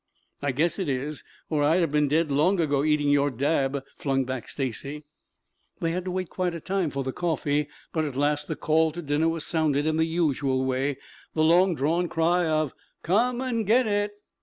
"I 0.41 0.51
guess 0.51 0.79
it 0.79 0.89
is 0.89 1.23
or 1.47 1.61
I'd 1.63 1.81
have 1.81 1.91
been 1.91 2.07
dead 2.07 2.31
long 2.31 2.59
ago 2.59 2.83
eating 2.83 3.09
your 3.09 3.29
dab," 3.29 3.83
flung 3.99 4.25
back 4.25 4.49
Stacy. 4.49 5.03
They 5.79 5.91
had 5.91 6.05
to 6.05 6.11
wait 6.11 6.27
quite 6.27 6.55
a 6.55 6.59
time 6.59 6.89
for 6.89 7.03
the 7.03 7.11
coffee, 7.13 7.67
but 7.93 8.03
at 8.05 8.15
last 8.15 8.47
the 8.47 8.55
call 8.55 8.91
to 8.93 9.01
dinner 9.03 9.29
was 9.29 9.45
sounded 9.45 9.85
in 9.85 9.97
the 9.97 10.05
usual 10.05 10.65
way, 10.65 10.97
the 11.35 11.43
long 11.43 11.75
drawn 11.75 12.09
cry 12.09 12.45
of, 12.47 12.73
"Come 13.03 13.41
and 13.41 13.63
get 13.63 13.85
it!" 13.85 14.13